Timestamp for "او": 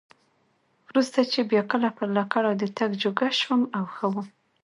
3.77-3.83